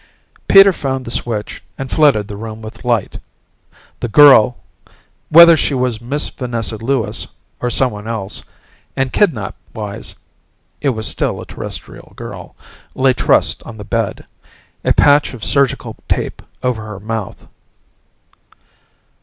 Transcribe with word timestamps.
Peter 0.47 0.73
found 0.73 1.05
the 1.05 1.11
switch 1.11 1.61
and 1.77 1.91
flooded 1.91 2.27
the 2.27 2.35
room 2.35 2.59
with 2.63 2.83
light. 2.83 3.19
The 3.99 4.07
girl 4.07 4.57
whether 5.29 5.55
she 5.55 5.75
was 5.75 6.01
Miss 6.01 6.27
Vanessa 6.29 6.77
Lewis 6.77 7.27
or 7.59 7.69
someone 7.69 8.07
else, 8.07 8.43
and 8.95 9.13
kidnap 9.13 9.53
wise 9.75 10.15
it 10.81 10.89
was 10.89 11.07
still 11.07 11.39
a 11.39 11.45
Terrestrial 11.45 12.13
girl 12.15 12.55
lay 12.95 13.13
trussed 13.13 13.61
on 13.63 13.77
the 13.77 13.83
bed, 13.85 14.25
a 14.83 14.91
patch 14.91 15.35
of 15.35 15.43
surgical 15.43 15.95
tape 16.09 16.41
over 16.63 16.83
her 16.83 16.99
mouth. 16.99 17.45